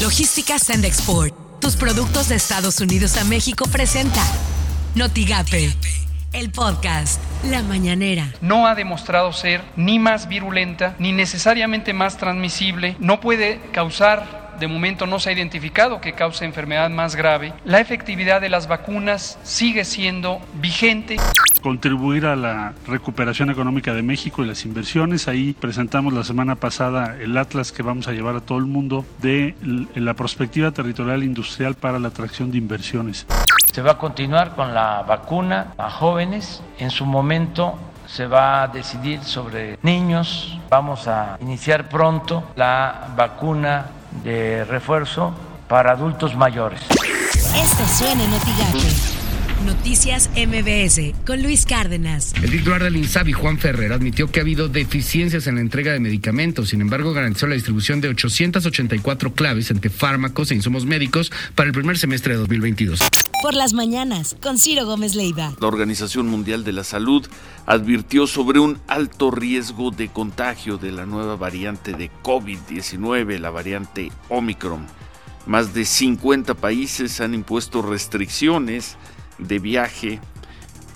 [0.00, 1.34] Logística Send Export.
[1.60, 4.22] Tus productos de Estados Unidos a México presenta
[4.94, 5.74] Notigape,
[6.32, 8.32] el podcast La Mañanera.
[8.40, 12.96] No ha demostrado ser ni más virulenta ni necesariamente más transmisible.
[12.98, 17.52] No puede causar de momento no se ha identificado que cause enfermedad más grave.
[17.66, 21.18] La efectividad de las vacunas sigue siendo vigente
[21.60, 25.28] contribuir a la recuperación económica de México y las inversiones.
[25.28, 29.04] Ahí presentamos la semana pasada el atlas que vamos a llevar a todo el mundo
[29.20, 29.54] de
[29.94, 33.26] la perspectiva territorial industrial para la atracción de inversiones.
[33.72, 36.62] Se va a continuar con la vacuna a jóvenes.
[36.78, 40.58] En su momento se va a decidir sobre niños.
[40.68, 43.86] Vamos a iniciar pronto la vacuna
[44.24, 45.32] de refuerzo
[45.68, 46.80] para adultos mayores.
[47.54, 49.19] Esto suena en
[49.64, 52.32] Noticias MBS con Luis Cárdenas.
[52.42, 56.00] El titular del INSABI, Juan Ferrer, admitió que ha habido deficiencias en la entrega de
[56.00, 56.70] medicamentos.
[56.70, 61.74] Sin embargo, garantizó la distribución de 884 claves entre fármacos e insumos médicos para el
[61.74, 63.00] primer semestre de 2022.
[63.42, 65.52] Por las mañanas, con Ciro Gómez Leiva.
[65.60, 67.26] La Organización Mundial de la Salud
[67.66, 74.10] advirtió sobre un alto riesgo de contagio de la nueva variante de COVID-19, la variante
[74.30, 74.86] Omicron.
[75.46, 78.96] Más de 50 países han impuesto restricciones
[79.40, 80.20] de viaje,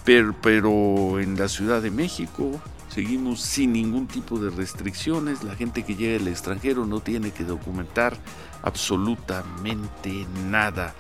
[0.04, 5.42] pero, pero en la Ciudad de México seguimos sin ningún tipo de restricciones.
[5.42, 8.16] La gente que llega del extranjero no tiene que documentar
[8.62, 10.94] absolutamente nada.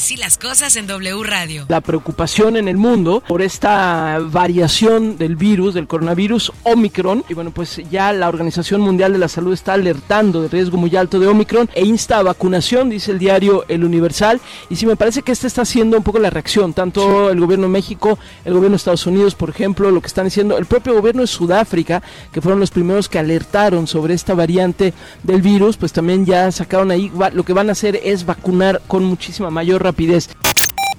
[0.00, 1.66] Así las cosas en W Radio.
[1.68, 7.22] La preocupación en el mundo por esta variación del virus, del coronavirus Omicron.
[7.28, 10.96] Y bueno, pues ya la Organización Mundial de la Salud está alertando de riesgo muy
[10.96, 14.40] alto de Omicron e insta a vacunación, dice el diario El Universal.
[14.70, 17.66] Y sí, me parece que esta está siendo un poco la reacción, tanto el gobierno
[17.66, 20.94] de México, el gobierno de Estados Unidos, por ejemplo, lo que están diciendo, el propio
[20.94, 25.92] gobierno de Sudáfrica, que fueron los primeros que alertaron sobre esta variante del virus, pues
[25.92, 30.28] también ya sacaron ahí, lo que van a hacer es vacunar con muchísima mayor rapidez.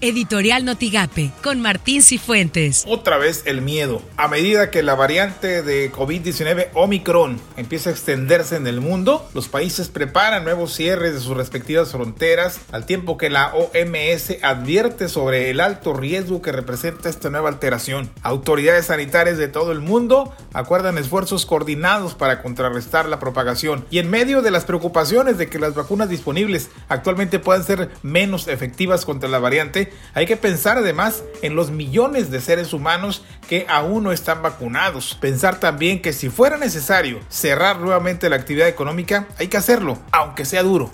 [0.03, 2.85] Editorial Notigape, con Martín Cifuentes.
[2.87, 4.01] Otra vez el miedo.
[4.17, 9.47] A medida que la variante de COVID-19 Omicron empieza a extenderse en el mundo, los
[9.47, 15.51] países preparan nuevos cierres de sus respectivas fronteras, al tiempo que la OMS advierte sobre
[15.51, 18.09] el alto riesgo que representa esta nueva alteración.
[18.23, 23.85] Autoridades sanitarias de todo el mundo acuerdan esfuerzos coordinados para contrarrestar la propagación.
[23.91, 28.47] Y en medio de las preocupaciones de que las vacunas disponibles actualmente puedan ser menos
[28.47, 33.65] efectivas contra la variante, hay que pensar además en los millones de seres humanos que
[33.69, 35.17] aún no están vacunados.
[35.19, 40.45] Pensar también que si fuera necesario cerrar nuevamente la actividad económica, hay que hacerlo, aunque
[40.45, 40.91] sea duro.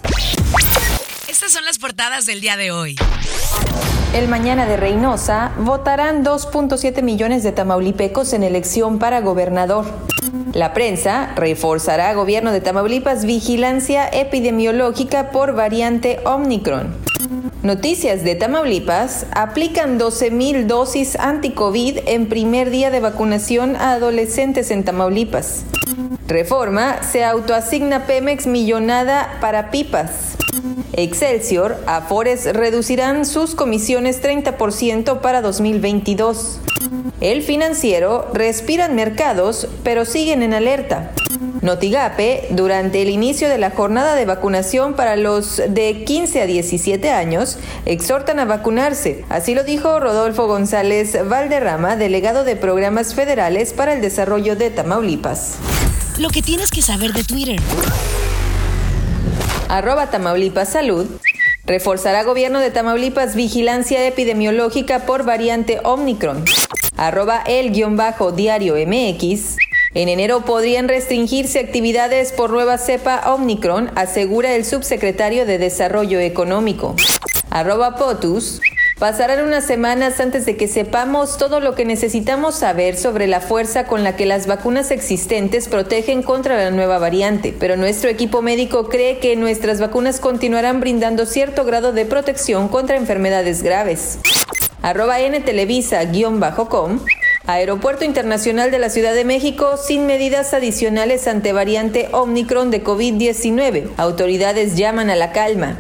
[1.28, 2.96] Estas son las portadas del día de hoy.
[4.14, 9.86] El mañana de Reynosa votarán 2.7 millones de tamaulipecos en elección para gobernador.
[10.54, 16.96] La prensa reforzará gobierno de Tamaulipas vigilancia epidemiológica por variante Omicron.
[17.68, 24.86] Noticias de Tamaulipas aplican 12.000 dosis anti-COVID en primer día de vacunación a adolescentes en
[24.86, 25.66] Tamaulipas.
[26.30, 30.38] Reforma se autoasigna Pemex millonada para pipas.
[30.94, 36.62] Excelsior, Afores reducirán sus comisiones 30% para 2022.
[37.20, 41.14] El financiero respiran mercados, pero siguen en alerta.
[41.62, 47.10] Notigape, durante el inicio de la jornada de vacunación para los de 15 a 17
[47.10, 49.26] años, exhortan a vacunarse.
[49.30, 55.56] Así lo dijo Rodolfo González Valderrama, delegado de programas federales para el desarrollo de Tamaulipas.
[56.20, 57.60] Lo que tienes que saber de Twitter.
[59.70, 61.08] Arroba Tamaulipas Salud.
[61.66, 66.46] Reforzará gobierno de Tamaulipas vigilancia epidemiológica por variante Omicron.
[66.98, 69.58] Arroba el-diario MX.
[69.94, 76.96] En enero podrían restringirse actividades por nueva cepa Omicron, asegura el subsecretario de Desarrollo Económico.
[77.52, 78.62] Arroba POTUS.
[79.00, 83.86] Pasarán unas semanas antes de que sepamos todo lo que necesitamos saber sobre la fuerza
[83.86, 88.90] con la que las vacunas existentes protegen contra la nueva variante, pero nuestro equipo médico
[88.90, 94.18] cree que nuestras vacunas continuarán brindando cierto grado de protección contra enfermedades graves.
[94.82, 97.00] Arroba N Televisa-com
[97.48, 103.92] Aeropuerto Internacional de la Ciudad de México sin medidas adicionales ante variante Omicron de COVID-19.
[103.96, 105.78] Autoridades llaman a la calma.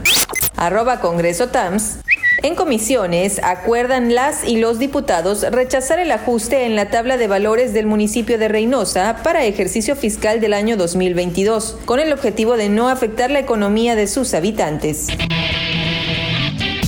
[0.55, 1.97] Arroba Congreso TAMS.
[2.41, 7.73] En comisiones acuerdan las y los diputados rechazar el ajuste en la tabla de valores
[7.73, 12.87] del municipio de Reynosa para ejercicio fiscal del año 2022, con el objetivo de no
[12.87, 15.07] afectar la economía de sus habitantes.